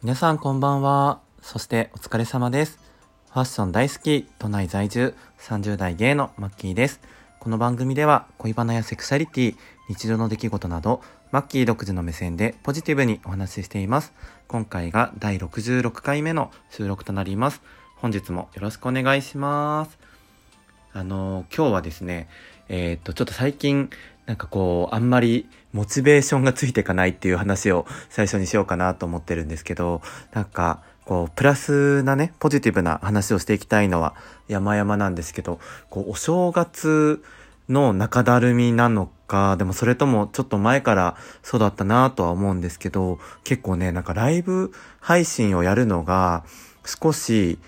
[0.00, 1.18] 皆さんこんばんは。
[1.42, 2.78] そしてお疲れ様です。
[3.32, 7.00] ファッション大好き、都内在住、30代ゲイのマッキーです。
[7.40, 9.56] この番組では恋バナやセクシャリティ、
[9.88, 14.12] 日常の出来事など、マッキー独自の目線でポジティブにお話ししています。
[14.46, 17.60] 今回が第66回目の収録となります。
[17.96, 19.98] 本日もよろしくお願いします。
[20.92, 22.28] あの今日はですね、
[22.68, 23.90] えーっと、ちょっと最近、
[24.26, 34.14] なんかこう、あんまりモチベーションがついていかないっていう話を最初にしようかなと思ってるんですけど、なんか、こう、プラスなね、ポジティブな話をしていきたいのは
[34.48, 35.58] 山々なんですけど、
[35.88, 37.22] こう、お正月
[37.68, 46.44] の中だるみなのか、でもそれともちょっと前からそうだったなとは思うんですけど、結構ね、なんかライブ配信をやるのが
[46.84, 47.58] 少し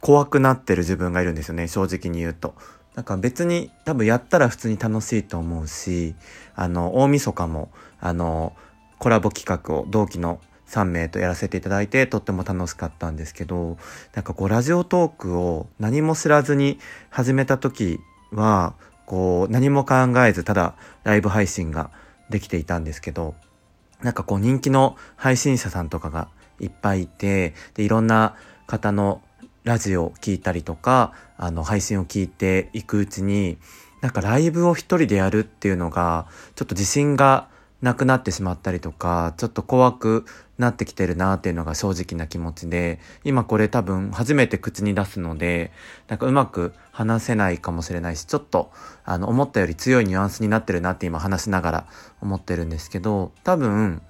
[0.00, 2.54] 怖くなってる自分がいるんですよね、正直に言うと。
[2.94, 6.14] なんか別に多分やったら普通に楽しいと思うし、
[6.54, 7.70] あの、大晦日も、
[8.00, 8.54] あの、
[8.98, 13.78] コラボ企画を同期の3名とやらせていただいてとっても楽しかったんですけど、
[14.14, 16.78] なんかこうラジオトークを何も知らずに
[17.10, 18.00] 始めた時
[18.32, 18.74] は、
[19.06, 19.94] こう何も考
[20.26, 21.90] えずただライブ配信が
[22.28, 23.34] できていたんですけど、
[24.02, 26.28] なんかこう人気の配信者さんとかが
[26.60, 28.34] いっぱいいて、で、いろんな
[28.66, 29.22] 方の
[29.68, 33.58] ラジオを聞いたりとか、あの、配信を聞いていくうちに、
[34.00, 37.48] なんかライブを一人でやるっていうのが、ちょっと自信が
[37.82, 40.24] なくなってしまったりとか、ちょっと怖く
[40.56, 45.70] なってきてるなっていうのが正直な気持ちで、今これ多分初めて口に出すので、
[46.08, 48.72] なんかうまく話せないかもしれないし、ちょっと、
[49.04, 51.86] あの、思ったより強いニュアンスになってるなって今話しながら
[52.22, 54.00] 思ってるんですけど、多分、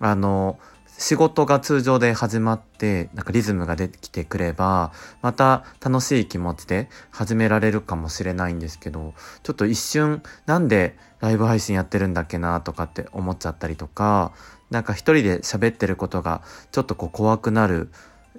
[0.00, 0.58] あの、
[0.98, 14.32] 仕事が通常で始まって、なんかリズムができてくれば、また楽しい気持ちで始められるかもしれないんですけど、ちょっと一瞬、なんでライブ配信やってるんだっけなとかって思っちゃったりとか、
[14.70, 17.90] なんか一人で喋ってることがちょっとこう怖くなる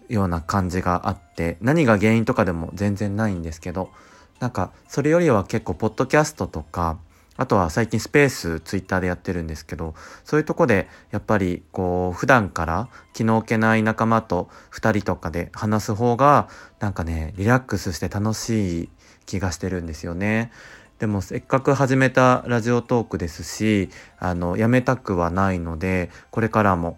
[0.09, 3.91] ような感じがあって、何が原因とかでも全然ないんですけど、
[4.39, 6.97] なんかそれよりは結構ポッドキャストとか、
[7.38, 16.50] あとは最近スペースツイッターでやってるんですけど、そういうとこでやっぱりこう普段から気の置けない仲間と二人とかで話す方が
[16.80, 18.90] なんかね、リラックスして楽しい
[19.25, 20.52] 気がしてるんですよね。
[21.00, 26.98] でもせっかく始めたラジオトークですし、あの、やめたくはないので、これからも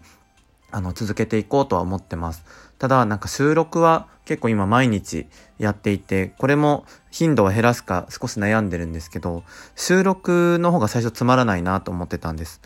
[0.71, 2.45] あの、続けていこうとは思ってます。
[2.77, 5.27] ただ、なんか収録は結構今毎日
[5.57, 9.43] やっていて、これも頻度を減らすか少し悩んでるんですけど、
[9.75, 12.61] 収録の方が最初つまらないなと思ってたんです。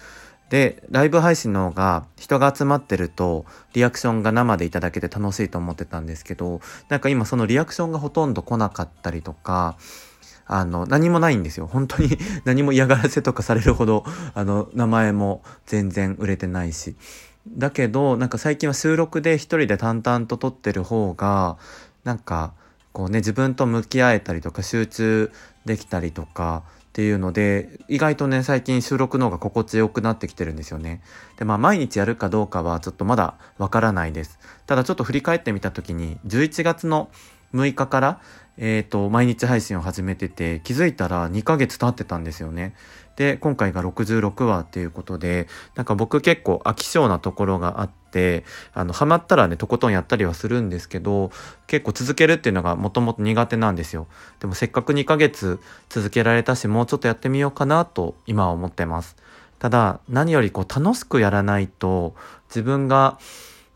[0.49, 9.77] で、ライブ配信の方が人が集まってるとリアクションが生でいただけて楽しいと思ってたんですけど、なんか今そのリアクションがほとんど来なかったりとか、
[10.45, 11.67] あの、何もないんですよ。
[11.67, 16.95] 本当に 何も嫌がらせとかされるほど、あの、名前も全然売れてないし。
[17.47, 21.57] だけど、なんか最近は収録で一人で淡々と撮ってる方が、
[22.03, 22.53] なんか、
[22.93, 25.31] こうね、自分と向き合えたりとか集中
[25.65, 31.01] できたりとかっていうので、意外とね、最近収録の方が心地よくなってきてるんですよね。
[31.39, 34.39] で、まあ毎日やるかどうかはちょっとまだわからないです。
[34.67, 37.09] ただちょっと振り返ってみた時に、11月の
[37.53, 38.21] 6日から、
[38.57, 42.75] えっ、と、毎日配信を始めてて、気づいたら2ヶ月経ってたんですよね。
[43.15, 48.43] で、今回が66話っていうことで、なんか僕結構飽き性なところがあって、
[48.73, 51.31] あの、ハマったらね、とことんやったりはするんですけど、
[51.67, 54.07] 結構続けるっていうのがもともと苦手なんですよ。
[54.39, 55.59] でもせっかく2ヶ月
[55.89, 59.15] 続けられたし、もうちょっとやってみようかなと今は思ってます。
[59.57, 62.15] ただ、何よりこう楽しくやらないと、
[62.49, 63.17] 自分が、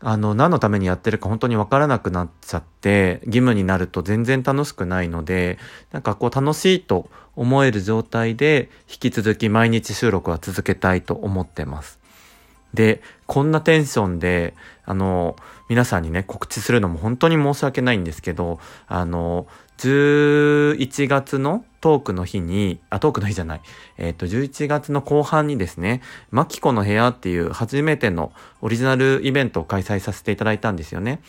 [0.00, 5.58] あの、何のためにやってるか本当にわからなくなっちゃって、義務になると全然楽しくないので、
[5.92, 11.98] なんかこう楽しいと思える状態で、引き続き毎日収録は続けたいと思ってます。
[12.74, 14.54] で、こんなテンションで、
[14.84, 15.36] あの、
[15.68, 19.46] 皆さんにね、告知するのも本当に申し訳ないんですけど、あの、
[19.78, 23.60] 11月のトークの日に、あ、トークの日じゃない。
[23.96, 31.20] えっ、と、11月の後半にですね、マキコの部屋っていう初めてのオリジナルイベントを開催させていただいたんですよね。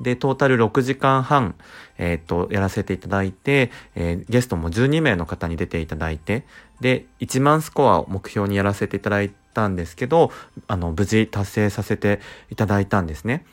[0.00, 1.54] で、トータル6時間半、
[1.98, 6.44] えっ、と、やらせていただいて、えーゲストも12名の方に出ていただいて、
[6.80, 10.32] で、1万スコアを目標にやらせていただいたんですけど、
[10.66, 12.20] あの、無事達成させて
[12.50, 13.44] いただいたんですね。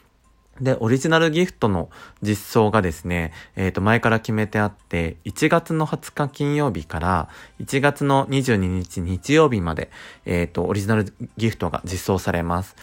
[0.61, 1.89] で、オリジナルギフトの
[2.21, 7.29] 実装がですね、えっ、と、前から決めてあって、1月の20日金曜日から
[7.61, 9.89] 1月の22日日曜日まで、
[10.25, 12.75] えっ、と、オリジナルギフトが実装されます。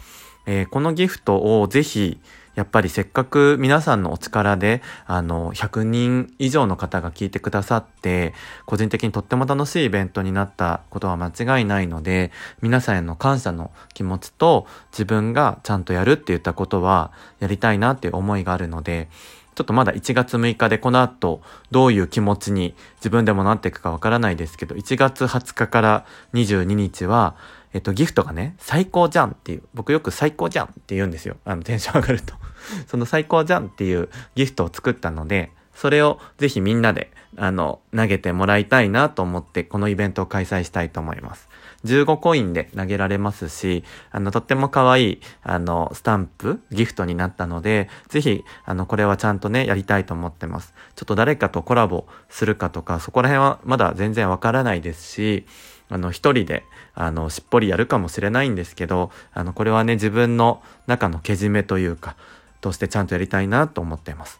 [0.45, 2.19] えーこのギフトをぜひ
[2.55, 8.33] やっぱりせっかく皆さんのお力で、あの、100人以上の方が聞いてくださって、
[8.65, 12.31] 個人的にとっても楽しいイベントになったことは間違いないので、
[12.61, 19.09] 皆さんへの感謝の気持ちと自分がちゃんとやるって言ったことはやりたいなっていう思いがあるので、
[19.55, 21.41] ちょっとまだ1月6日でこの後
[21.71, 27.35] どういう気持ちに自分でもなっていくかわからないですけど、1月20日から22日は、
[27.75, 31.35] えっと、ギフトがね、最高じゃんっていう、僕よく最高じゃんって言うんですよ。
[31.43, 32.33] あの、テンション上がると。
[32.87, 41.49] その最高じゃんっていうギフトを作ったので、それをぜひみんなで、あの、投げてもらいたいなと思って、このイベントを開催したいと思います。
[41.85, 50.73] 15コインで投げられますし、あの、とっても可愛い、あの、スタンプ、ギフトになったので、ぜひ、あの、これはちゃんとね、やりたいと思ってます。
[50.95, 55.45] ちょっと誰かとコラボするかとか、そこら辺はまだ全然わからないですし、
[55.89, 56.63] あの、一人で、
[56.95, 62.15] あの、しっぽりやるかもしれないんですけど、あの、これはね、自分の中のけじめというか、
[62.61, 64.39] としてちゃんとやりたいなと思ってます。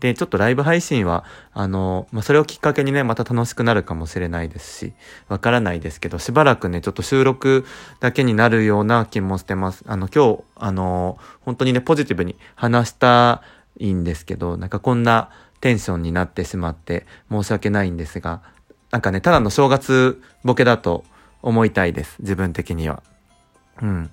[0.00, 4.92] で、ちょっとライブ配信は、あの、まあ、それをきっかけにね、また楽しくなるかもしれないですし、
[5.28, 7.64] わからないですけど、しばらくね、ちょっと収録
[8.00, 9.84] だけになるような気もしてます。
[9.86, 13.42] あの、今日、あの、本当にね、ポジティブに話した
[13.78, 18.42] いんですけど、なんかこんなテンションになってしまって申し訳ないんですが、
[18.90, 21.04] なんかね、ただの正月ボケだと
[21.42, 22.16] 思いたいです。
[22.20, 23.02] 自分的には。
[23.82, 24.10] うん。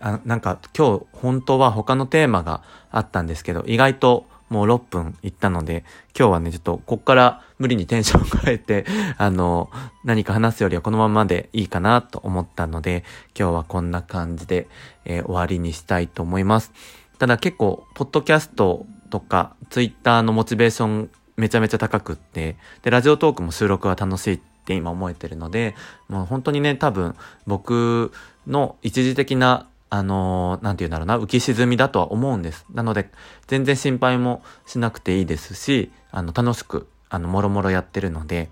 [0.00, 5.84] あなんか今日本当は他のテーマがあったんですけど、意外ともう6分いったので、
[6.18, 8.86] 今日はね、ちょっとこっから無理にテンションを変えて、
[9.18, 9.70] あの、
[10.04, 13.04] 何か話すよりはこのままでいいかなと思ったので、
[13.38, 14.68] 今日はこんな感じで、
[15.04, 16.72] えー、終わりにしたいと思います。
[17.18, 25.74] ただ結構、ポッドキャストとか、ツイッターのモチベーションめちゃめちゃ高くって、で、ラジオトークも収録は楽しいって今思えてるので、
[26.08, 27.14] もう本当にね、多分
[27.46, 28.12] 僕
[28.46, 32.66] の一時的なあのー、なんて言うんだろうな、浮き沈みだとは思うんです。
[32.72, 33.10] なので、
[33.46, 38.50] 全然心配もしなくていいですし、あの、楽しく、あの、もろもろやってるので、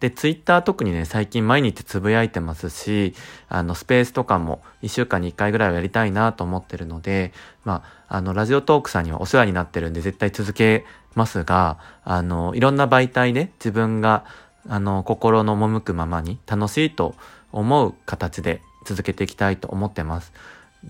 [0.00, 3.14] で、ツイッター特にね、最近毎日つぶやいてますし、
[3.48, 7.32] あの、スペースとかも1週間に1回ぐらいはやりたいなと思ってるので、
[7.64, 10.84] まあ、あの、ラジオトークさんにはお世話になってるんで絶対続け
[11.14, 14.26] ますが、あの、いろんな媒体で自分が、
[14.68, 17.14] あの、心の赴くままに楽しいと
[17.52, 20.32] 思う形で続けていきたいと思ってます。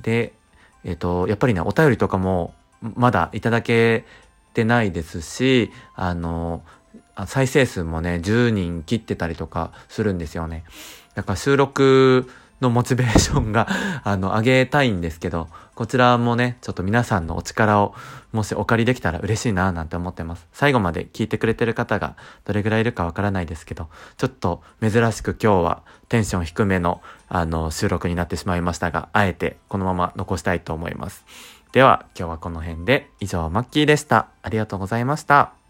[0.03, 0.35] で、
[0.85, 4.05] えっ、と、やっぱりね、お便りとかもまだいただけ
[4.53, 6.63] てないですし、あの、
[7.27, 10.65] 再生数もね、10人切ってたりとかするんですよね。
[11.15, 13.69] だから収録のモチベーションが
[14.05, 17.95] あの、上げたいんですけど、こちらもね、ちょっと皆さんのお力を、
[18.33, 20.47] もしお借りできたら嬉しいななんて思ってます。
[20.53, 31.25] 最後まで聞いてくれてる方がどれぐらいいるかわからないですけど、ちょっと珍しく今日はテンション低めの、あの、収録になってしまいましたが、あえてこのまま残したいと思います。
[31.73, 34.29] では、今日はこの辺で、以上、マッキーでした。
[34.43, 35.64] ありがとうございました。